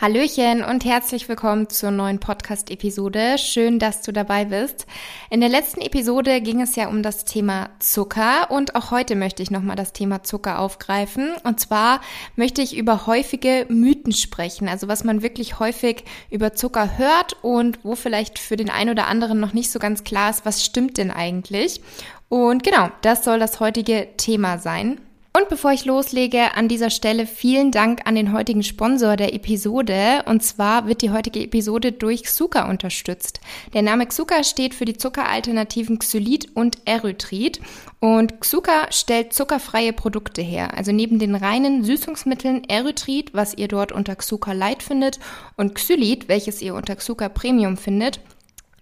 Hallöchen 0.00 0.62
und 0.62 0.84
herzlich 0.84 1.28
willkommen 1.28 1.68
zur 1.70 1.90
neuen 1.90 2.20
Podcast-Episode. 2.20 3.36
Schön, 3.36 3.80
dass 3.80 4.00
du 4.00 4.12
dabei 4.12 4.44
bist. 4.44 4.86
In 5.28 5.40
der 5.40 5.48
letzten 5.48 5.80
Episode 5.80 6.40
ging 6.40 6.60
es 6.60 6.76
ja 6.76 6.86
um 6.86 7.02
das 7.02 7.24
Thema 7.24 7.70
Zucker 7.80 8.48
und 8.52 8.76
auch 8.76 8.92
heute 8.92 9.16
möchte 9.16 9.42
ich 9.42 9.50
nochmal 9.50 9.74
das 9.74 9.92
Thema 9.92 10.22
Zucker 10.22 10.60
aufgreifen. 10.60 11.32
Und 11.42 11.58
zwar 11.58 12.00
möchte 12.36 12.62
ich 12.62 12.76
über 12.76 13.08
häufige 13.08 13.66
Mythen 13.70 14.12
sprechen, 14.12 14.68
also 14.68 14.86
was 14.86 15.02
man 15.02 15.22
wirklich 15.22 15.58
häufig 15.58 16.04
über 16.30 16.54
Zucker 16.54 16.96
hört 16.96 17.36
und 17.42 17.84
wo 17.84 17.96
vielleicht 17.96 18.38
für 18.38 18.56
den 18.56 18.70
einen 18.70 18.90
oder 18.90 19.08
anderen 19.08 19.40
noch 19.40 19.52
nicht 19.52 19.72
so 19.72 19.80
ganz 19.80 20.04
klar 20.04 20.30
ist, 20.30 20.46
was 20.46 20.64
stimmt 20.64 20.96
denn 20.96 21.10
eigentlich. 21.10 21.80
Und 22.28 22.62
genau, 22.62 22.88
das 23.02 23.24
soll 23.24 23.40
das 23.40 23.58
heutige 23.58 24.06
Thema 24.16 24.58
sein. 24.58 25.00
Und 25.36 25.48
bevor 25.50 25.72
ich 25.72 25.84
loslege, 25.84 26.54
an 26.56 26.68
dieser 26.68 26.90
Stelle 26.90 27.26
vielen 27.26 27.70
Dank 27.70 28.00
an 28.06 28.14
den 28.14 28.32
heutigen 28.32 28.62
Sponsor 28.62 29.16
der 29.16 29.34
Episode. 29.34 30.24
Und 30.26 30.42
zwar 30.42 30.88
wird 30.88 31.02
die 31.02 31.10
heutige 31.10 31.40
Episode 31.40 31.92
durch 31.92 32.24
Xuka 32.24 32.68
unterstützt. 32.68 33.40
Der 33.74 33.82
Name 33.82 34.06
Xuka 34.06 34.42
steht 34.42 34.74
für 34.74 34.86
die 34.86 34.96
Zuckeralternativen 34.96 35.98
Xylit 35.98 36.56
und 36.56 36.78
Erythrit. 36.86 37.60
Und 38.00 38.40
Xuka 38.40 38.90
stellt 38.90 39.32
zuckerfreie 39.32 39.92
Produkte 39.92 40.40
her. 40.42 40.76
Also 40.76 40.92
neben 40.92 41.18
den 41.18 41.34
reinen 41.34 41.84
Süßungsmitteln 41.84 42.64
Erythrit, 42.64 43.34
was 43.34 43.54
ihr 43.54 43.68
dort 43.68 43.92
unter 43.92 44.16
Xuka 44.16 44.52
Light 44.52 44.82
findet, 44.82 45.20
und 45.56 45.74
Xylit, 45.74 46.28
welches 46.28 46.62
ihr 46.62 46.74
unter 46.74 46.96
Xuka 46.96 47.28
Premium 47.28 47.76
findet, 47.76 48.20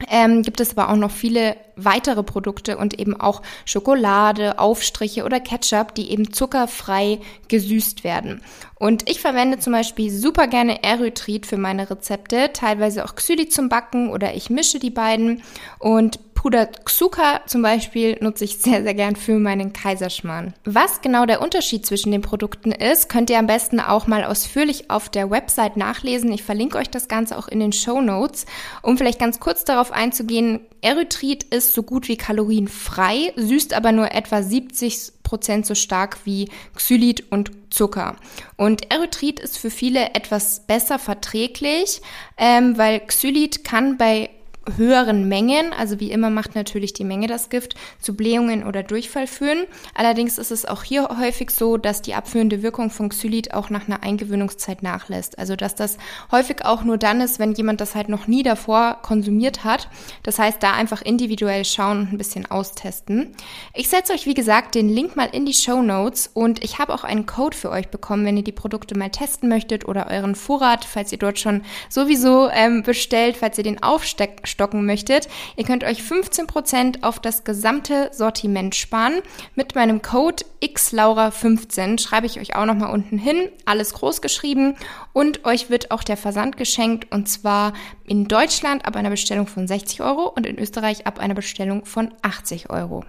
ähm, 0.09 0.43
gibt 0.43 0.61
es 0.61 0.77
aber 0.77 0.91
auch 0.91 0.97
noch 0.97 1.11
viele 1.11 1.57
weitere 1.77 2.23
Produkte 2.23 2.77
und 2.77 2.99
eben 2.99 3.19
auch 3.19 3.43
Schokolade, 3.65 4.59
Aufstriche 4.59 5.25
oder 5.25 5.41
Ketchup, 5.41 5.95
die 5.95 6.11
eben 6.11 6.33
zuckerfrei 6.33 7.21
gesüßt 7.49 8.05
werden. 8.05 8.43
Und 8.75 9.09
ich 9.09 9.21
verwende 9.21 9.59
zum 9.59 9.73
Beispiel 9.73 10.11
super 10.11 10.49
gerne 10.49 10.83
Erythrit 10.83 11.47
für 11.47 11.57
meine 11.57 11.89
Rezepte, 11.89 12.51
teilweise 12.53 13.05
auch 13.05 13.15
Xyli 13.15 13.49
zum 13.49 13.69
Backen 13.69 14.11
oder 14.11 14.34
ich 14.34 14.51
mische 14.51 14.79
die 14.79 14.91
beiden. 14.91 15.43
Und 15.79 16.19
Puder 16.37 16.67
Xuka 16.67 17.41
zum 17.47 17.63
Beispiel 17.63 18.19
nutze 18.21 18.45
ich 18.45 18.59
sehr, 18.59 18.85
sehr 18.85 18.95
gern 18.95 19.17
für 19.17 19.39
meinen 19.39 19.73
Kaiserschmarrn. 19.73 20.55
Was 20.65 21.01
genau 21.01 21.27
der 21.27 21.43
Unterschied 21.43 21.85
zwischen 21.85 22.13
den 22.13 22.23
Produkten 22.23 22.71
ist, 22.71 23.09
könnt 23.09 23.31
ihr 23.31 23.39
am 23.39 23.49
besten 23.49 23.81
auch 23.81 24.07
mal 24.07 24.23
ausführlich 24.23 24.91
auf 24.91 25.09
der 25.09 25.31
Website 25.31 25.77
nachlesen. 25.77 26.31
Ich 26.31 26.45
verlinke 26.45 26.79
euch 26.79 26.91
das 26.91 27.09
Ganze 27.09 27.37
auch 27.37 27.49
in 27.49 27.59
den 27.59 27.73
Show 27.73 28.01
Notes. 28.01 28.47
Um 28.83 28.97
vielleicht 28.99 29.19
ganz 29.19 29.41
kurz 29.41 29.65
darauf 29.65 29.91
einzugehen, 29.91 30.61
Erythrit 30.83 31.43
ist 31.43 31.73
so 31.73 31.83
gut 31.83 32.07
wie 32.07 32.17
kalorienfrei, 32.17 33.33
süßt 33.35 33.75
aber 33.75 33.91
nur 33.91 34.13
etwa 34.13 34.43
70 34.43 35.15
Prozent 35.23 35.67
so 35.67 35.75
stark 35.75 36.19
wie 36.25 36.51
Xylit 36.77 37.33
und 37.33 37.51
Zucker. 37.71 38.15
Und 38.57 38.93
Erythrit 38.93 39.41
ist 39.41 39.59
für 39.59 39.71
viele 39.71 40.15
etwas 40.15 40.67
besser 40.67 41.01
verträglich, 41.01 42.03
ähm, 42.37 42.79
weil 42.79 43.01
Xylit 43.01 43.65
kann 43.65 43.97
bei 43.97 44.31
höheren 44.77 45.28
Mengen, 45.28 45.72
also 45.72 46.00
wie 46.00 46.10
immer 46.10 46.31
macht 46.31 46.54
natürlich 46.54 46.93
die 46.93 47.04
Menge 47.04 47.27
das 47.27 47.50
Gift, 47.50 47.75
zu 48.00 48.16
Blähungen 48.16 48.65
oder 48.65 48.82
Durchfall 48.82 49.27
führen. 49.27 49.65
Allerdings 49.94 50.38
ist 50.38 50.50
es 50.50 50.65
auch 50.65 50.82
hier 50.82 51.09
häufig 51.21 51.50
so, 51.50 51.77
dass 51.77 52.03
die 52.03 52.15
abführende 52.15 52.62
Wirkung 52.62 52.91
von 52.91 53.09
Xylit 53.09 53.54
auch 53.54 53.71
nach 53.71 53.87
einer 53.87 54.03
Eingewöhnungszeit 54.03 54.82
nachlässt. 54.82 55.38
Also 55.38 55.56
dass 55.56 55.75
das 55.75 55.99
häufig 56.31 56.65
auch 56.65 56.84
nur 56.84 56.99
dann 56.99 57.21
ist, 57.21 57.38
wenn 57.38 57.54
jemand 57.54 57.81
das 57.81 57.94
halt 57.94 58.09
noch 58.09 58.27
nie 58.27 58.43
davor 58.43 58.99
konsumiert 59.03 59.65
hat. 59.65 59.88
Das 60.22 60.38
heißt, 60.38 60.62
da 60.62 60.72
einfach 60.72 61.03
individuell 61.03 61.65
schauen 61.65 62.00
und 62.00 62.12
ein 62.12 62.19
bisschen 62.19 62.47
austesten. 62.50 63.34
Ich 63.75 63.88
setze 63.88 64.12
euch, 64.12 64.27
wie 64.27 64.34
gesagt, 64.34 64.75
den 64.75 64.88
Link 64.88 65.16
mal 65.16 65.28
in 65.33 65.47
die 65.47 65.54
Show 65.54 65.83
Notes 65.83 66.31
und 66.33 66.62
ich 66.65 66.78
habe 66.78 66.93
auch 66.94 67.04
einen 67.04 67.27
Code 67.27 67.56
für 67.56 67.71
euch 67.71 67.88
bekommen, 67.88 68.25
wenn 68.27 68.37
ihr 68.37 68.44
die 68.44 68.53
Produkte 68.53 68.97
mal 68.97 69.10
testen 69.10 69.48
möchtet 69.48 69.87
oder 69.87 70.09
euren 70.09 70.34
Vorrat, 70.34 70.84
falls 70.84 71.12
ihr 71.12 71.19
dort 71.19 71.38
schon 71.38 71.62
sowieso 71.88 72.48
ähm, 72.50 72.83
bestellt, 72.83 73.37
falls 73.37 73.59
ihr 73.59 73.65
den 73.65 73.83
aufsteckt 73.83 74.48
aufstocken 74.56 74.87
möchtet. 74.87 75.28
Ihr 75.56 75.65
könnt 75.65 75.84
euch 75.84 76.00
15% 76.00 77.03
auf 77.03 77.21
das 77.21 77.44
gesamte 77.44 78.11
Sortiment 78.12 78.75
sparen. 78.75 79.21
Mit 79.55 79.75
meinem 79.75 80.03
Code 80.03 80.44
XLaura15 80.62 82.00
schreibe 82.00 82.27
ich 82.27 82.41
euch 82.41 82.56
auch 82.56 82.65
nochmal 82.65 82.93
unten 82.93 83.19
hin, 83.19 83.50
alles 83.66 83.93
groß 83.93 84.22
geschrieben 84.22 84.77
und 85.12 85.45
euch 85.45 85.71
wird 85.71 85.91
auch 85.91 86.03
der 86.03 86.16
Versand 86.16 86.56
geschenkt 86.56 87.12
und 87.12 87.28
zwar 87.28 87.75
in 88.05 88.28
Deutschland 88.28 88.87
ab 88.87 88.97
einer 88.97 89.11
Bestellung 89.11 89.47
von 89.47 89.69
60 89.69 90.00
Euro 90.00 90.33
und 90.34 90.47
in 90.47 90.59
Österreich 90.59 91.06
ab 91.06 91.19
einer 91.19 91.34
Bestellung 91.34 91.84
von 91.84 92.12
80 92.22 92.71
Euro. 92.71 93.05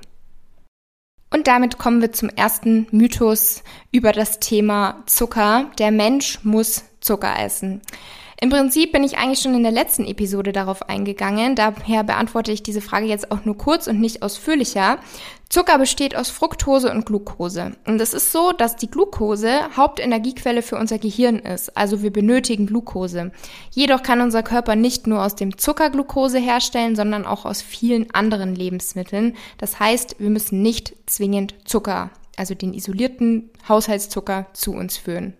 Und 1.29 1.47
damit 1.47 1.77
kommen 1.77 2.01
wir 2.01 2.13
zum 2.13 2.29
ersten 2.29 2.87
Mythos 2.91 3.63
über 3.91 4.13
das 4.13 4.39
Thema 4.39 5.03
Zucker. 5.07 5.69
Der 5.77 5.91
Mensch 5.91 6.39
muss 6.43 6.85
Zucker 7.01 7.37
essen. 7.39 7.81
Im 8.39 8.51
Prinzip 8.51 8.91
bin 8.91 9.03
ich 9.03 9.17
eigentlich 9.17 9.39
schon 9.39 9.55
in 9.55 9.63
der 9.63 9.71
letzten 9.71 10.05
Episode 10.05 10.51
darauf 10.51 10.87
eingegangen, 10.89 11.55
daher 11.55 12.03
beantworte 12.03 12.51
ich 12.51 12.61
diese 12.61 12.81
Frage 12.81 13.07
jetzt 13.07 13.31
auch 13.31 13.45
nur 13.45 13.57
kurz 13.57 13.87
und 13.87 13.99
nicht 13.99 14.21
ausführlicher. 14.21 14.99
Zucker 15.49 15.79
besteht 15.79 16.15
aus 16.15 16.29
Fructose 16.29 16.91
und 16.91 17.07
Glucose. 17.07 17.71
Und 17.87 17.99
es 17.99 18.13
ist 18.13 18.31
so, 18.31 18.51
dass 18.51 18.75
die 18.75 18.91
Glucose 18.91 19.75
Hauptenergiequelle 19.75 20.61
für 20.61 20.77
unser 20.77 20.99
Gehirn 20.99 21.39
ist. 21.39 21.75
Also 21.75 22.03
wir 22.03 22.13
benötigen 22.13 22.67
Glucose. 22.67 23.31
Jedoch 23.71 24.03
kann 24.03 24.21
unser 24.21 24.43
Körper 24.43 24.75
nicht 24.75 25.07
nur 25.07 25.23
aus 25.23 25.33
dem 25.33 25.57
Zucker 25.57 25.89
Glucose 25.89 26.37
herstellen, 26.37 26.95
sondern 26.95 27.25
auch 27.25 27.43
aus 27.45 27.63
vielen 27.63 28.11
anderen 28.11 28.53
Lebensmitteln. 28.53 29.35
Das 29.57 29.79
heißt, 29.79 30.17
wir 30.19 30.29
müssen 30.29 30.61
nicht 30.61 30.93
zwingend 31.07 31.55
Zucker, 31.65 32.11
also 32.35 32.53
den 32.53 32.75
isolierten 32.75 33.49
Haushaltszucker, 33.67 34.45
zu 34.53 34.73
uns 34.73 34.95
führen. 34.97 35.33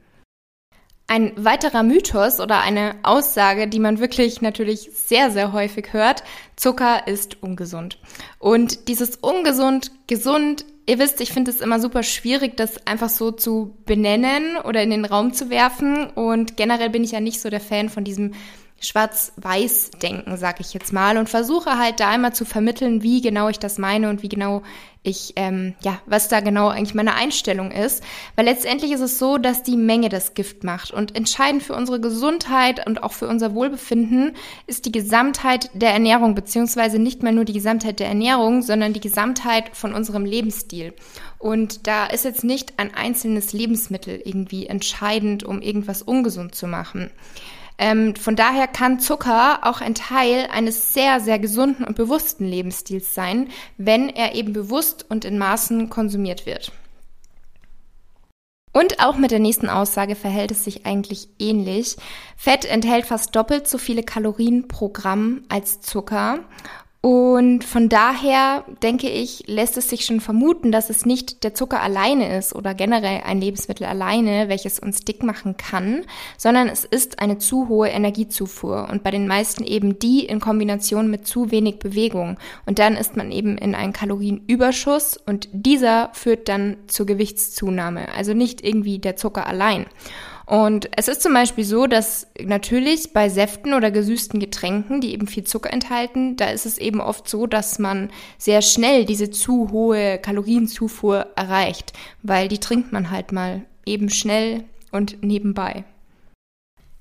Ein 1.10 1.32
weiterer 1.38 1.84
Mythos 1.84 2.42
oder 2.42 2.60
eine 2.60 2.96
Aussage, 3.04 3.70
die 3.70 3.80
man 3.80 4.00
wirklich 4.00 4.42
natürlich 4.42 4.90
sehr, 4.94 5.32
sehr 5.32 5.54
häufig 5.54 5.94
hört, 5.94 6.24
Zucker 6.58 7.08
ist 7.08 7.42
ungesund. 7.42 7.98
Und 8.40 8.90
dieses 8.90 9.16
ungesund, 9.16 9.92
gesund, 10.08 10.66
ihr 10.86 11.00
wisst, 11.00 11.22
ich 11.22 11.32
finde 11.32 11.52
es 11.52 11.62
immer 11.62 11.80
super 11.80 12.04
schwierig, 12.04 12.58
das 12.58 12.86
einfach 12.86 13.10
so 13.10 13.32
zu 13.32 13.78
benennen 13.86 14.58
oder 14.58 14.84
in 14.84 14.90
den 14.90 15.06
Raum 15.06 15.32
zu 15.32 15.50
werfen. 15.50 16.08
Und 16.08 16.58
generell 16.58 16.90
bin 16.90 17.06
ich 17.06 17.12
ja 17.12 17.22
nicht 17.22 17.40
so 17.40 17.50
der 17.50 17.62
Fan 17.62 17.88
von 17.88 18.04
diesem 18.04 18.34
Schwarz-Weiß-Denken, 18.80 20.38
sag 20.38 20.60
ich 20.60 20.74
jetzt 20.74 20.94
mal, 20.94 21.18
und 21.18 21.30
versuche 21.30 21.78
halt 21.78 22.00
da 22.00 22.10
einmal 22.10 22.34
zu 22.34 22.46
vermitteln, 22.46 23.02
wie 23.02 23.22
genau 23.22 23.50
ich 23.50 23.60
das 23.60 23.78
meine 23.78 24.10
und 24.10 24.22
wie 24.22 24.30
genau 24.30 24.62
ich, 25.04 25.34
ähm, 25.36 25.74
ja, 25.82 26.00
was 26.06 26.28
da 26.28 26.42
genau 26.42 26.68
eigentlich 26.68 26.94
meine 26.94 27.16
Einstellung 27.16 27.72
ist. 27.72 28.04
Weil 28.36 28.46
letztendlich 28.46 28.92
ist 28.92 29.02
es 29.02 29.18
so, 29.18 29.38
dass 29.38 29.64
die 29.64 29.78
Menge 29.78 30.10
das 30.10 30.34
Gift 30.34 30.64
macht. 30.64 30.92
Und 30.92 31.16
entscheidend 31.16 31.64
für 31.64 31.74
unsere 31.74 32.00
Gesundheit 32.00 32.86
und 32.86 33.04
auch 33.04 33.14
für 33.14 33.28
unser 33.28 33.56
Wohlbefinden 33.56 34.36
ist 34.68 34.86
die 34.86 34.92
Gesamtheit 34.92 35.70
der 35.74 35.92
Ernährung, 35.92 36.36
beziehungsweise 36.36 37.00
nicht 37.00 37.24
mal 37.24 37.32
nur 37.32 37.46
die 37.46 37.54
Gesamtheit 37.54 38.00
der 38.00 38.08
Ernährung, 38.08 38.62
sondern 38.62 38.94
die 38.94 39.00
Gesamtheit 39.00 39.76
von 39.76 39.94
unserem 39.94 40.26
Lebensstil. 40.26 40.94
Und 41.40 41.88
da 41.88 42.08
ist 42.08 42.26
jetzt 42.26 42.44
nicht 42.44 42.78
ein 42.78 42.94
einzelnes 42.94 43.54
Lebensmittel 43.54 44.22
irgendwie 44.24 44.68
entscheidend, 44.68 45.44
um 45.44 45.62
irgendwas 45.62 46.02
ungesund 46.02 46.54
zu 46.54 46.68
machen. 46.68 47.12
Ähm, 47.78 48.16
von 48.16 48.36
daher 48.36 48.68
kann 48.68 49.00
Zucker 49.00 49.60
auch 49.64 49.82
ein 49.82 49.94
Teil 49.94 50.48
eines 50.52 50.94
sehr, 50.94 51.20
sehr 51.20 51.40
gesunden 51.40 51.86
und 51.86 51.96
bewussten 51.96 52.46
Lebensstils 52.46 53.14
sein, 53.14 53.50
wenn 53.78 54.10
er 54.10 54.36
eben 54.36 54.54
bewusst 54.54 55.06
und 55.10 55.26
in 55.26 55.38
Maßen 55.38 55.90
konsumiert 55.90 56.46
wird. 56.46 56.72
Und 58.74 59.00
auch 59.00 59.18
mit 59.18 59.32
der 59.32 59.40
nächsten 59.40 59.70
Aussage 59.70 60.16
verhält 60.16 60.52
es 60.52 60.64
sich 60.64 60.86
eigentlich 60.86 61.30
ähnlich. 61.40 61.96
Fett 62.36 62.64
enthält 62.66 63.06
fast 63.06 63.36
doppelt 63.36 63.68
so 63.68 63.80
viele 63.80 64.04
Kalorien 64.04 64.68
pro 64.68 64.90
Gramm 64.90 65.44
als 65.50 65.82
Zucker 65.82 66.40
und 67.08 67.64
von 67.64 67.88
daher 67.88 68.66
denke 68.84 69.08
ich, 69.08 69.46
lässt 69.48 69.78
es 69.78 69.90
sich 69.90 70.04
schon 70.04 70.20
vermuten, 70.20 70.74
dass 70.74 70.90
es 70.90 71.06
nicht 71.06 71.46
der 71.46 71.54
Zucker 71.54 71.82
alleine 71.82 72.38
ist 72.38 72.54
oder 72.54 72.74
generell 72.74 73.22
ein 73.24 73.40
Lebensmittel 73.40 73.88
alleine, 73.88 74.50
welches 74.50 74.78
uns 74.78 75.06
dick 75.06 75.24
machen 75.24 75.56
kann, 75.56 76.04
sondern 76.38 76.68
es 76.68 76.84
ist 76.84 77.20
eine 77.20 77.38
zu 77.38 77.70
hohe 77.70 77.88
Energiezufuhr 77.88 78.90
und 78.92 79.04
bei 79.04 79.12
den 79.12 79.26
meisten 79.26 79.64
eben 79.64 79.98
die 80.00 80.26
in 80.26 80.42
Kombination 80.42 81.10
mit 81.10 81.26
zu 81.26 81.50
wenig 81.50 81.80
Bewegung. 81.80 82.38
Und 82.66 82.78
dann 82.78 82.98
ist 82.98 83.16
man 83.16 83.32
eben 83.32 83.58
in 83.58 83.74
einen 83.74 83.94
Kalorienüberschuss 83.94 85.16
und 85.26 85.48
dieser 85.54 86.10
führt 86.12 86.50
dann 86.50 86.76
zur 86.88 87.06
Gewichtszunahme, 87.06 88.14
also 88.18 88.34
nicht 88.34 88.66
irgendwie 88.66 89.00
der 89.00 89.16
Zucker 89.16 89.48
allein. 89.48 89.86
Und 90.48 90.90
es 90.96 91.10
ist 91.10 91.22
zum 91.22 91.34
Beispiel 91.34 91.66
so, 91.66 91.88
dass 91.88 92.26
natürlich 92.42 93.12
bei 93.12 93.28
Säften 93.28 93.74
oder 93.74 93.92
gesüßten 93.92 94.40
Getränken, 94.40 95.02
die 95.02 95.12
eben 95.12 95.28
viel 95.28 95.44
Zucker 95.44 95.74
enthalten, 95.74 96.38
da 96.38 96.50
ist 96.50 96.66
es 96.66 96.78
eben 96.78 97.02
oft 97.02 97.28
so, 97.28 97.48
dass 97.48 97.80
man 97.80 98.10
sehr 98.38 98.62
schnell 98.62 99.04
diese 99.04 99.30
zu 99.30 99.72
hohe 99.72 100.18
Kalorienzufuhr 100.20 101.28
erreicht, 101.36 101.92
weil 102.24 102.48
die 102.48 102.60
trinkt 102.60 102.94
man 102.94 103.12
halt 103.12 103.34
mal 103.34 103.66
eben 103.86 104.10
schnell 104.10 104.64
und 104.94 105.22
nebenbei. 105.22 105.84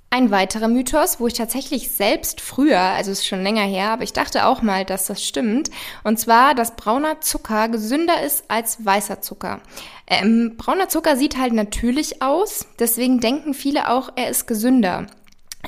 Ein 0.09 0.31
weiterer 0.31 0.69
Mythos, 0.69 1.19
wo 1.19 1.27
ich 1.27 1.35
tatsächlich 1.35 1.91
selbst 1.91 2.41
früher, 2.41 2.79
also 2.79 3.11
ist 3.11 3.27
schon 3.27 3.43
länger 3.43 3.65
her, 3.65 3.91
aber 3.91 4.05
ich 4.05 4.13
dachte 4.13 4.47
auch 4.47 4.63
mal, 4.63 4.85
dass 4.85 5.07
das 5.07 5.23
stimmt, 5.23 5.71
und 6.05 6.19
zwar, 6.19 6.55
dass 6.55 6.77
brauner 6.77 7.21
Zucker 7.21 7.69
gesünder 7.69 8.23
ist 8.23 8.45
als 8.49 8.85
weißer 8.85 9.21
Zucker. 9.21 9.61
Ähm, 10.07 10.55
brauner 10.57 10.89
Zucker 10.89 11.17
sieht 11.17 11.37
halt 11.37 11.53
natürlich 11.53 12.23
aus, 12.23 12.67
deswegen 12.79 13.21
denken 13.21 13.53
viele 13.53 13.91
auch, 13.91 14.11
er 14.15 14.31
ist 14.31 14.47
gesünder. 14.47 15.07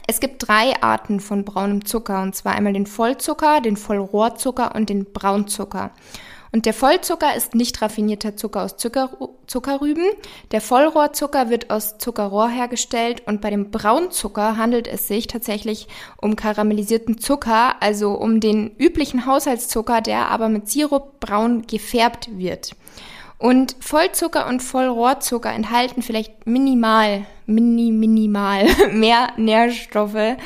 Es 0.07 0.21
gibt 0.21 0.47
drei 0.47 0.81
Arten 0.81 1.19
von 1.19 1.45
braunem 1.45 1.85
Zucker, 1.85 2.23
und 2.23 2.37
zwar 2.37 2.55
einmal 2.55 2.73
den 2.73 2.87
Vollzucker, 2.87 3.61
den 3.61 3.77
Vollrohrzucker 3.77 4.75
und 4.75 4.89
den 4.89 5.13
Braunzucker. 5.13 5.91
Und 6.53 6.67
der 6.67 6.75
Vollzucker 6.75 7.35
ist 7.37 7.55
nicht 7.55 7.81
raffinierter 7.83 8.37
Zucker 8.37 8.63
aus 8.63 8.77
Zucker, 8.77 9.11
Zuckerrüben. 9.47 10.05
Der 10.51 10.61
Vollrohrzucker 10.61 11.51
wird 11.51 11.71
aus 11.71 11.99
Zuckerrohr 11.99 12.49
hergestellt 12.49 13.23
und 13.27 13.41
bei 13.41 13.51
dem 13.51 13.71
Braunzucker 13.71 14.57
handelt 14.57 14.87
es 14.87 15.09
sich 15.09 15.27
tatsächlich 15.27 15.89
um 16.17 16.37
karamellisierten 16.37 17.19
Zucker, 17.19 17.83
also 17.83 18.13
um 18.13 18.41
den 18.41 18.75
üblichen 18.79 19.27
Haushaltszucker, 19.27 20.01
der 20.01 20.31
aber 20.31 20.49
mit 20.49 20.69
Sirup 20.69 21.21
braun 21.21 21.67
gefärbt 21.67 22.31
wird. 22.39 22.75
Und 23.39 23.77
Vollzucker 23.79 24.49
und 24.49 24.61
Vollrohrzucker 24.63 25.53
enthalten 25.53 26.03
vielleicht 26.03 26.47
minimal, 26.47 27.25
mini, 27.47 27.93
minimal 27.93 28.67
mehr 28.93 29.29
Nährstoffe, 29.37 30.37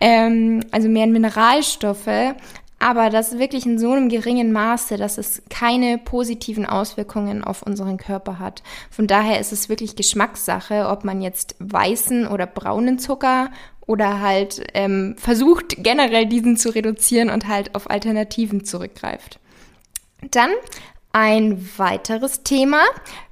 ähm, 0.00 0.64
also 0.72 0.88
mehr 0.88 1.06
Mineralstoffe 1.06 2.34
aber 2.80 3.10
das 3.10 3.38
wirklich 3.38 3.66
in 3.66 3.78
so 3.78 3.92
einem 3.92 4.08
geringen 4.08 4.52
Maße, 4.52 4.96
dass 4.96 5.18
es 5.18 5.42
keine 5.50 5.98
positiven 5.98 6.64
Auswirkungen 6.66 7.44
auf 7.44 7.62
unseren 7.62 7.98
Körper 7.98 8.38
hat. 8.38 8.62
Von 8.90 9.06
daher 9.06 9.38
ist 9.38 9.52
es 9.52 9.68
wirklich 9.68 9.96
Geschmackssache, 9.96 10.88
ob 10.88 11.04
man 11.04 11.20
jetzt 11.20 11.54
weißen 11.58 12.26
oder 12.26 12.46
braunen 12.46 12.98
Zucker 12.98 13.50
oder 13.86 14.20
halt 14.20 14.62
ähm, 14.72 15.14
versucht 15.18 15.76
generell 15.78 16.24
diesen 16.24 16.56
zu 16.56 16.70
reduzieren 16.74 17.28
und 17.28 17.46
halt 17.46 17.74
auf 17.74 17.90
Alternativen 17.90 18.64
zurückgreift. 18.64 19.38
Dann 20.30 20.50
ein 21.12 21.68
weiteres 21.76 22.44
Thema 22.44 22.82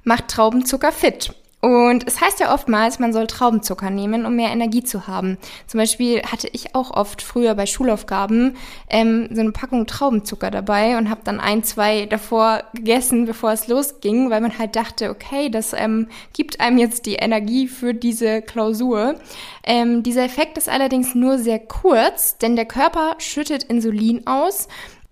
macht 0.03 0.27
Traubenzucker 0.27 0.91
fit. 0.91 1.33
Und 1.61 2.07
es 2.07 2.21
heißt 2.21 2.39
ja 2.39 2.53
oftmals, 2.53 2.99
man 2.99 3.11
soll 3.11 3.27
Traubenzucker 3.27 3.89
nehmen, 3.89 4.25
um 4.25 4.35
mehr 4.37 4.51
Energie 4.51 4.83
zu 4.83 5.07
haben. 5.07 5.37
Zum 5.67 5.79
Beispiel 5.79 6.21
hatte 6.21 6.47
ich 6.53 6.73
auch 6.73 6.91
oft 6.91 7.21
früher 7.21 7.53
bei 7.53 7.65
Schulaufgaben 7.65 8.55
ähm, 8.89 9.27
so 9.33 9.41
eine 9.41 9.51
Packung 9.51 9.85
Traubenzucker 9.85 10.51
dabei 10.51 10.97
und 10.97 11.09
habe 11.09 11.21
dann 11.25 11.41
ein, 11.41 11.63
zwei 11.63 12.05
davor 12.05 12.63
gegessen, 12.73 13.25
bevor 13.25 13.51
es 13.51 13.67
losging, 13.67 14.29
weil 14.29 14.39
man 14.39 14.57
halt 14.57 14.77
dachte, 14.77 15.09
okay, 15.09 15.49
das 15.49 15.73
ähm, 15.73 16.07
gibt 16.31 16.61
einem 16.61 16.77
jetzt 16.77 17.05
die 17.05 17.15
Energie 17.15 17.67
für 17.67 17.93
diese 17.93 18.41
Klausur. 18.41 19.15
Ähm, 19.65 20.01
dieser 20.01 20.23
Effekt 20.23 20.57
ist 20.57 20.69
allerdings 20.69 21.13
nur 21.13 21.39
sehr 21.39 21.59
kurz, 21.59 22.37
denn 22.37 22.55
der 22.55 22.65
Körper 22.65 23.15
schüttet 23.17 23.63
Insulin 23.63 24.25
aus 24.25 24.69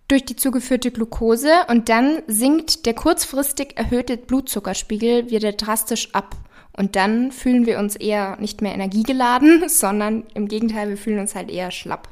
durch 0.08 0.26
die 0.26 0.36
zugeführte 0.36 0.92
Glucose 0.92 1.52
und 1.68 1.90
dann 1.90 2.22
sinkt 2.28 2.86
der 2.86 2.94
kurzfristig 2.94 3.78
erhöhte 3.78 4.18
Blutzuckerspiegel 4.18 5.30
wieder 5.30 5.52
drastisch 5.52 6.14
ab. 6.14 6.36
Und 6.74 6.96
dann 6.96 7.32
fühlen 7.32 7.66
wir 7.66 7.80
uns 7.80 7.96
eher 7.96 8.38
nicht 8.40 8.62
mehr 8.62 8.74
energiegeladen, 8.74 9.64
sondern 9.68 10.24
im 10.34 10.48
Gegenteil, 10.48 10.90
wir 10.90 10.98
fühlen 10.98 11.20
uns 11.20 11.36
halt 11.36 11.50
eher 11.50 11.72
schlapp. 11.72 12.08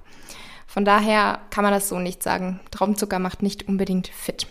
Von 0.68 0.84
daher 0.84 1.40
kann 1.52 1.64
man 1.64 1.72
das 1.72 1.88
so 1.88 2.00
nicht 2.00 2.22
sagen. 2.22 2.60
Traubenzucker 2.72 3.20
macht 3.20 3.44
nicht 3.44 3.68
unbedingt 3.68 4.08
fit. 4.08 4.48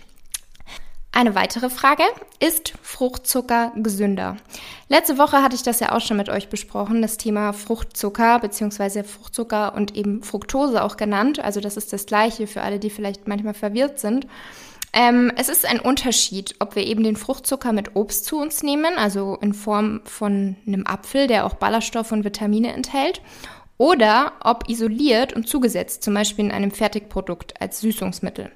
Eine 1.16 1.37
weitere 1.37 1.70
Frage, 1.70 2.02
ist 2.40 2.75
Fruchtzucker 2.82 3.70
gesünder? 3.76 4.37
Letzte 4.88 5.16
Woche 5.16 5.44
hatte 5.44 5.55
ich 5.55 5.62
das 5.62 5.78
ja 5.78 5.93
auch 5.93 6.00
schon 6.00 6.16
mit 6.16 6.28
euch 6.28 6.49
besprochen, 6.49 7.02
das 7.02 7.19
Thema 7.19 7.52
Fruchtzucker 7.52 8.40
bzw. 8.40 9.05
Fruchtzucker 9.05 9.76
und 9.76 9.94
eben 9.94 10.25
Fructose 10.25 10.82
auch 10.82 10.96
genannt. 10.96 11.38
Also 11.38 11.61
das 11.61 11.76
ist 11.76 11.93
das 11.93 12.06
gleiche 12.06 12.49
für 12.49 12.62
alle, 12.62 12.81
die 12.81 12.90
vielleicht 12.90 13.28
manchmal 13.28 13.55
verwirrt 13.55 14.00
sind. 14.00 14.26
Ähm, 14.93 15.31
es 15.37 15.49
ist 15.49 15.64
ein 15.66 15.78
Unterschied, 15.78 16.56
ob 16.58 16.75
wir 16.75 16.84
eben 16.84 17.05
den 17.05 17.14
Fruchtzucker 17.14 17.72
mit 17.72 17.94
Obst 17.94 18.25
zu 18.25 18.40
uns 18.40 18.64
nehmen, 18.64 18.96
also 18.96 19.38
in 19.40 19.55
Form 19.55 20.00
von 20.06 20.56
einem 20.67 20.84
Apfel, 20.84 21.28
der 21.28 21.46
auch 21.46 21.55
Ballaststoffe 21.55 22.10
und 22.10 22.25
Vitamine 22.25 22.72
enthält, 22.72 23.22
oder 23.78 24.32
ob 24.40 24.69
isoliert 24.69 25.32
und 25.32 25.49
zugesetzt, 25.49 26.02
zum 26.02 26.14
Beispiel 26.14 26.46
in 26.46 26.52
einem 26.52 26.72
Fertigprodukt 26.72 27.60
als 27.60 27.81
Süßungsmittel. 27.81 28.50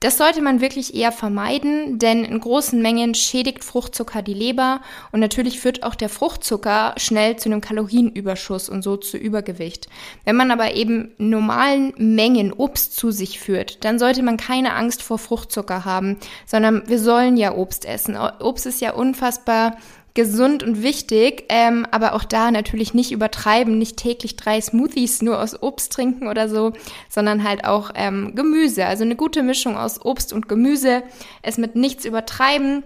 Das 0.00 0.18
sollte 0.18 0.42
man 0.42 0.60
wirklich 0.60 0.94
eher 0.94 1.10
vermeiden, 1.10 1.98
denn 1.98 2.24
in 2.24 2.38
großen 2.38 2.82
Mengen 2.82 3.14
schädigt 3.14 3.64
Fruchtzucker 3.64 4.20
die 4.20 4.34
Leber 4.34 4.82
und 5.10 5.20
natürlich 5.20 5.58
führt 5.58 5.82
auch 5.84 5.94
der 5.94 6.10
Fruchtzucker 6.10 6.94
schnell 6.98 7.36
zu 7.36 7.48
einem 7.48 7.62
Kalorienüberschuss 7.62 8.68
und 8.68 8.82
so 8.82 8.98
zu 8.98 9.16
Übergewicht. 9.16 9.88
Wenn 10.24 10.36
man 10.36 10.50
aber 10.50 10.74
eben 10.74 11.12
normalen 11.16 11.94
Mengen 11.96 12.52
Obst 12.52 12.94
zu 12.94 13.10
sich 13.10 13.40
führt, 13.40 13.84
dann 13.86 13.98
sollte 13.98 14.22
man 14.22 14.36
keine 14.36 14.74
Angst 14.74 15.02
vor 15.02 15.18
Fruchtzucker 15.18 15.86
haben, 15.86 16.18
sondern 16.44 16.86
wir 16.86 16.98
sollen 16.98 17.38
ja 17.38 17.54
Obst 17.54 17.86
essen. 17.86 18.18
Obst 18.40 18.66
ist 18.66 18.82
ja 18.82 18.92
unfassbar 18.92 19.78
gesund 20.16 20.64
und 20.64 20.82
wichtig, 20.82 21.44
ähm, 21.50 21.86
aber 21.92 22.14
auch 22.14 22.24
da 22.24 22.50
natürlich 22.50 22.94
nicht 22.94 23.12
übertreiben, 23.12 23.78
nicht 23.78 23.98
täglich 23.98 24.34
drei 24.34 24.60
Smoothies 24.60 25.22
nur 25.22 25.40
aus 25.40 25.62
Obst 25.62 25.92
trinken 25.92 26.26
oder 26.26 26.48
so, 26.48 26.72
sondern 27.08 27.44
halt 27.44 27.64
auch 27.64 27.90
ähm, 27.94 28.34
Gemüse. 28.34 28.86
Also 28.86 29.04
eine 29.04 29.14
gute 29.14 29.44
Mischung 29.44 29.76
aus 29.76 30.04
Obst 30.04 30.32
und 30.32 30.48
Gemüse, 30.48 31.04
es 31.42 31.58
mit 31.58 31.76
nichts 31.76 32.04
übertreiben. 32.04 32.82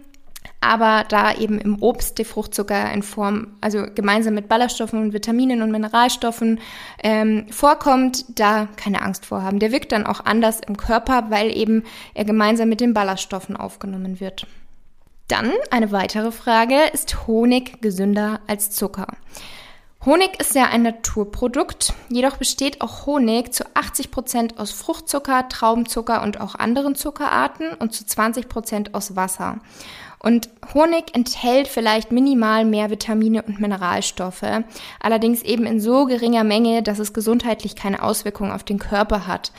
Aber 0.62 1.04
da 1.08 1.34
eben 1.34 1.58
im 1.58 1.82
Obst 1.82 2.18
der 2.18 2.26
Fruchtzucker 2.26 2.92
in 2.92 3.02
Form, 3.02 3.56
also 3.62 3.86
gemeinsam 3.94 4.34
mit 4.34 4.48
Ballaststoffen 4.48 5.00
und 5.00 5.12
Vitaminen 5.14 5.62
und 5.62 5.70
Mineralstoffen 5.70 6.60
ähm, 7.02 7.46
vorkommt, 7.50 8.38
da 8.38 8.68
keine 8.76 9.00
Angst 9.00 9.24
vorhaben. 9.24 9.58
Der 9.58 9.72
wirkt 9.72 9.92
dann 9.92 10.04
auch 10.04 10.24
anders 10.24 10.60
im 10.66 10.76
Körper, 10.76 11.30
weil 11.30 11.56
eben 11.56 11.84
er 12.12 12.24
gemeinsam 12.24 12.68
mit 12.68 12.80
den 12.80 12.92
Ballaststoffen 12.92 13.56
aufgenommen 13.56 14.20
wird. 14.20 14.46
Dann 15.30 15.52
eine 15.70 15.92
weitere 15.92 16.32
Frage, 16.32 16.74
ist 16.92 17.28
Honig 17.28 17.80
gesünder 17.80 18.40
als 18.48 18.72
Zucker? 18.72 19.06
Honig 20.04 20.40
ist 20.40 20.56
ja 20.56 20.64
ein 20.64 20.82
Naturprodukt, 20.82 21.92
jedoch 22.08 22.36
besteht 22.38 22.80
auch 22.80 23.06
Honig 23.06 23.54
zu 23.54 23.64
80 23.74 24.10
Prozent 24.10 24.58
aus 24.58 24.72
Fruchtzucker, 24.72 25.48
Traubenzucker 25.48 26.22
und 26.22 26.40
auch 26.40 26.56
anderen 26.56 26.96
Zuckerarten 26.96 27.74
und 27.74 27.94
zu 27.94 28.04
20 28.04 28.48
Prozent 28.48 28.94
aus 28.96 29.14
Wasser. 29.14 29.60
Und 30.18 30.50
Honig 30.74 31.14
enthält 31.14 31.68
vielleicht 31.68 32.10
minimal 32.10 32.64
mehr 32.64 32.90
Vitamine 32.90 33.42
und 33.42 33.60
Mineralstoffe, 33.60 34.64
allerdings 34.98 35.42
eben 35.42 35.64
in 35.64 35.78
so 35.78 36.06
geringer 36.06 36.42
Menge, 36.42 36.82
dass 36.82 36.98
es 36.98 37.12
gesundheitlich 37.12 37.76
keine 37.76 38.02
Auswirkungen 38.02 38.50
auf 38.50 38.64
den 38.64 38.80
Körper 38.80 39.28
hat. 39.28 39.52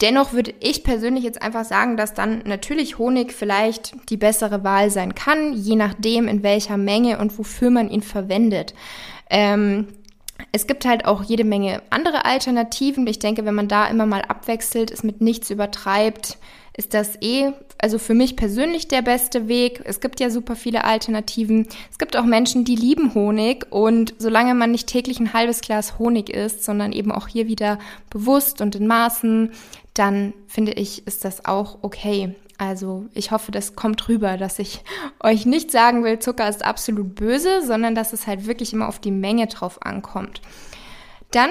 Dennoch 0.00 0.32
würde 0.32 0.54
ich 0.60 0.84
persönlich 0.84 1.24
jetzt 1.24 1.42
einfach 1.42 1.64
sagen, 1.64 1.96
dass 1.96 2.14
dann 2.14 2.42
natürlich 2.44 2.98
Honig 2.98 3.32
vielleicht 3.32 3.94
die 4.10 4.16
bessere 4.16 4.62
Wahl 4.62 4.90
sein 4.90 5.16
kann, 5.16 5.54
je 5.54 5.74
nachdem, 5.74 6.28
in 6.28 6.44
welcher 6.44 6.76
Menge 6.76 7.18
und 7.18 7.36
wofür 7.36 7.70
man 7.70 7.90
ihn 7.90 8.02
verwendet. 8.02 8.74
Ähm, 9.28 9.88
es 10.52 10.68
gibt 10.68 10.86
halt 10.86 11.04
auch 11.04 11.24
jede 11.24 11.42
Menge 11.42 11.82
andere 11.90 12.24
Alternativen. 12.24 13.08
Ich 13.08 13.18
denke, 13.18 13.44
wenn 13.44 13.56
man 13.56 13.66
da 13.66 13.86
immer 13.88 14.06
mal 14.06 14.22
abwechselt, 14.22 14.92
es 14.92 15.02
mit 15.02 15.20
nichts 15.20 15.50
übertreibt, 15.50 16.38
ist 16.76 16.94
das 16.94 17.20
eh, 17.20 17.50
also 17.76 17.98
für 17.98 18.14
mich 18.14 18.36
persönlich 18.36 18.86
der 18.86 19.02
beste 19.02 19.48
Weg. 19.48 19.82
Es 19.84 20.00
gibt 20.00 20.20
ja 20.20 20.30
super 20.30 20.54
viele 20.54 20.84
Alternativen. 20.84 21.66
Es 21.90 21.98
gibt 21.98 22.16
auch 22.16 22.24
Menschen, 22.24 22.64
die 22.64 22.76
lieben 22.76 23.14
Honig 23.14 23.66
und 23.70 24.14
solange 24.18 24.54
man 24.54 24.70
nicht 24.70 24.86
täglich 24.86 25.18
ein 25.18 25.32
halbes 25.32 25.60
Glas 25.60 25.98
Honig 25.98 26.30
isst, 26.30 26.64
sondern 26.64 26.92
eben 26.92 27.10
auch 27.10 27.26
hier 27.26 27.48
wieder 27.48 27.80
bewusst 28.10 28.60
und 28.60 28.76
in 28.76 28.86
Maßen, 28.86 29.50
dann 29.98 30.34
finde 30.46 30.72
ich, 30.72 31.06
ist 31.06 31.24
das 31.24 31.44
auch 31.44 31.78
okay. 31.82 32.34
Also 32.58 33.06
ich 33.14 33.30
hoffe, 33.30 33.52
das 33.52 33.76
kommt 33.76 34.08
rüber, 34.08 34.36
dass 34.36 34.58
ich 34.58 34.82
euch 35.22 35.46
nicht 35.46 35.70
sagen 35.70 36.04
will, 36.04 36.18
Zucker 36.18 36.48
ist 36.48 36.64
absolut 36.64 37.14
böse, 37.14 37.64
sondern 37.64 37.94
dass 37.94 38.12
es 38.12 38.26
halt 38.26 38.46
wirklich 38.46 38.72
immer 38.72 38.88
auf 38.88 38.98
die 38.98 39.10
Menge 39.10 39.46
drauf 39.46 39.82
ankommt. 39.82 40.40
Dann 41.30 41.50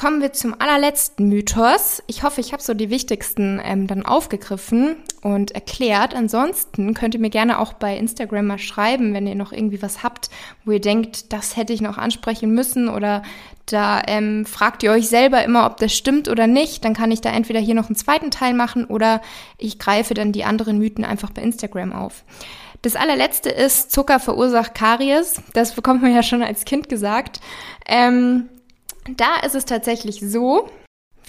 kommen 0.00 0.22
wir 0.22 0.32
zum 0.32 0.58
allerletzten 0.58 1.28
Mythos. 1.28 2.02
Ich 2.06 2.22
hoffe, 2.22 2.40
ich 2.40 2.54
habe 2.54 2.62
so 2.62 2.72
die 2.72 2.88
wichtigsten 2.88 3.60
ähm, 3.62 3.86
dann 3.86 4.06
aufgegriffen 4.06 4.96
und 5.20 5.50
erklärt. 5.50 6.14
Ansonsten 6.14 6.94
könnt 6.94 7.12
ihr 7.12 7.20
mir 7.20 7.28
gerne 7.28 7.58
auch 7.58 7.74
bei 7.74 7.98
Instagram 7.98 8.46
mal 8.46 8.58
schreiben, 8.58 9.12
wenn 9.12 9.26
ihr 9.26 9.34
noch 9.34 9.52
irgendwie 9.52 9.82
was 9.82 10.02
habt, 10.02 10.30
wo 10.64 10.70
ihr 10.70 10.80
denkt, 10.80 11.34
das 11.34 11.58
hätte 11.58 11.74
ich 11.74 11.82
noch 11.82 11.98
ansprechen 11.98 12.54
müssen 12.54 12.88
oder 12.88 13.22
da 13.66 14.00
ähm, 14.06 14.46
fragt 14.46 14.82
ihr 14.82 14.90
euch 14.90 15.06
selber 15.06 15.44
immer, 15.44 15.66
ob 15.66 15.76
das 15.76 15.94
stimmt 15.94 16.30
oder 16.30 16.46
nicht. 16.46 16.82
Dann 16.82 16.94
kann 16.94 17.12
ich 17.12 17.20
da 17.20 17.28
entweder 17.28 17.60
hier 17.60 17.74
noch 17.74 17.88
einen 17.88 17.96
zweiten 17.96 18.30
Teil 18.30 18.54
machen 18.54 18.86
oder 18.86 19.20
ich 19.58 19.78
greife 19.78 20.14
dann 20.14 20.32
die 20.32 20.44
anderen 20.44 20.78
Mythen 20.78 21.04
einfach 21.04 21.28
bei 21.28 21.42
Instagram 21.42 21.92
auf. 21.92 22.24
Das 22.80 22.96
allerletzte 22.96 23.50
ist, 23.50 23.92
Zucker 23.92 24.18
verursacht 24.18 24.74
Karies. 24.74 25.42
Das 25.52 25.74
bekommt 25.74 26.00
man 26.00 26.14
ja 26.14 26.22
schon 26.22 26.42
als 26.42 26.64
Kind 26.64 26.88
gesagt. 26.88 27.40
Ähm, 27.86 28.48
da 29.08 29.40
ist 29.44 29.54
es 29.54 29.64
tatsächlich 29.64 30.20
so, 30.20 30.68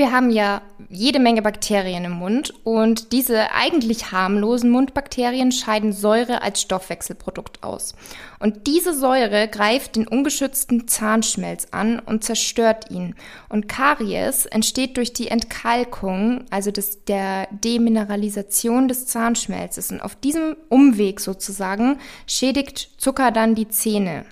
wir 0.01 0.11
haben 0.11 0.29
ja 0.31 0.61
jede 0.89 1.19
Menge 1.19 1.41
Bakterien 1.41 2.05
im 2.05 2.13
Mund 2.13 2.53
und 2.63 3.11
diese 3.11 3.51
eigentlich 3.51 4.11
harmlosen 4.11 4.69
Mundbakterien 4.69 5.51
scheiden 5.51 5.91
Säure 5.91 6.41
als 6.41 6.61
Stoffwechselprodukt 6.61 7.61
aus. 7.61 7.93
Und 8.39 8.67
diese 8.67 8.97
Säure 8.97 9.47
greift 9.47 9.97
den 9.97 10.07
ungeschützten 10.07 10.87
Zahnschmelz 10.87 11.67
an 11.71 11.99
und 11.99 12.23
zerstört 12.23 12.89
ihn. 12.89 13.15
Und 13.49 13.67
Karies 13.67 14.45
entsteht 14.45 14.97
durch 14.97 15.13
die 15.13 15.27
Entkalkung, 15.27 16.45
also 16.49 16.71
des, 16.71 17.03
der 17.05 17.47
Demineralisation 17.51 18.87
des 18.87 19.07
Zahnschmelzes. 19.07 19.91
Und 19.91 20.01
auf 20.01 20.15
diesem 20.15 20.55
Umweg 20.69 21.19
sozusagen 21.19 21.99
schädigt 22.25 22.89
Zucker 22.97 23.31
dann 23.31 23.55
die 23.55 23.67
Zähne. 23.67 24.25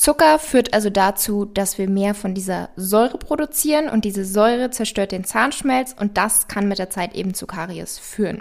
Zucker 0.00 0.38
führt 0.38 0.72
also 0.72 0.88
dazu, 0.88 1.44
dass 1.44 1.76
wir 1.76 1.86
mehr 1.86 2.14
von 2.14 2.32
dieser 2.32 2.70
Säure 2.74 3.18
produzieren 3.18 3.90
und 3.90 4.06
diese 4.06 4.24
Säure 4.24 4.70
zerstört 4.70 5.12
den 5.12 5.24
Zahnschmelz 5.24 5.94
und 6.00 6.16
das 6.16 6.48
kann 6.48 6.68
mit 6.68 6.78
der 6.78 6.88
Zeit 6.88 7.14
eben 7.14 7.34
zu 7.34 7.46
Karies 7.46 7.98
führen. 7.98 8.40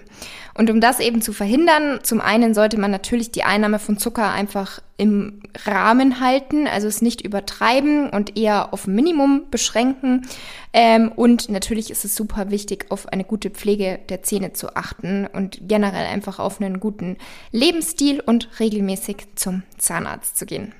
Und 0.54 0.70
um 0.70 0.80
das 0.80 1.02
eben 1.02 1.22
zu 1.22 1.34
verhindern, 1.34 2.00
zum 2.02 2.22
einen 2.22 2.54
sollte 2.54 2.80
man 2.80 2.92
natürlich 2.92 3.32
die 3.32 3.44
Einnahme 3.44 3.78
von 3.80 3.98
Zucker 3.98 4.32
einfach 4.32 4.80
im 4.96 5.42
Rahmen 5.66 6.22
halten, 6.22 6.66
also 6.66 6.88
es 6.88 7.02
nicht 7.02 7.26
übertreiben 7.26 8.10
und 8.10 8.38
eher 8.38 8.74
auf 8.74 8.88
Minimum 8.88 9.48
beschränken. 9.52 10.28
Ähm, 10.72 11.12
und 11.14 11.50
natürlich 11.50 11.92
ist 11.92 12.06
es 12.06 12.16
super 12.16 12.52
wichtig, 12.52 12.86
auf 12.88 13.10
eine 13.10 13.26
gute 13.26 13.50
Pflege 13.50 14.00
der 14.08 14.24
Zähne 14.24 14.54
zu 14.54 14.78
achten 14.78 15.28
und 15.28 15.60
generell 15.68 16.06
einfach 16.06 16.40
auf 16.40 16.62
einen 16.62 16.80
guten 16.80 17.18
Lebensstil 17.52 18.22
und 18.22 18.48
regelmäßig 18.62 19.28
zum 19.36 19.64
Zahnarzt 19.78 20.38
zu 20.38 20.46
gehen. 20.46 20.74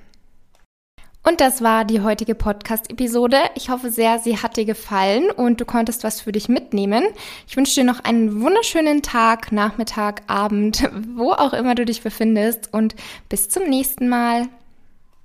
Und 1.24 1.42
das 1.42 1.62
war 1.62 1.86
die 1.86 2.02
heutige 2.02 2.34
Podcast-Episode. 2.34 3.38
Ich 3.56 3.70
hoffe 3.70 3.92
sehr, 3.92 4.20
sie 4.20 4.38
hat 4.38 4.58
dir 4.58 4.66
gefallen 4.66 5.30
und 5.32 5.60
du 5.60 5.66
konntest 5.66 6.04
was 6.04 6.22
für 6.22 6.32
dich 6.32 6.48
mitnehmen. 6.48 7.04
Ich 7.48 7.58
wünsche 7.58 7.76
dir 7.76 7.84
noch 7.84 8.04
einen 8.04 8.42
wunderschönen 8.42 9.02
Tag, 9.02 9.52
Nachmittag, 9.52 10.24
Abend, 10.28 10.90
wo 11.16 11.32
auch 11.34 11.54
immer 11.54 11.76
du 11.76 11.86
dich 11.86 12.02
befindest 12.02 12.74
und 12.74 12.96
bis 13.28 13.50
zum 13.50 13.64
nächsten 13.70 14.08
Mal. 14.08 14.48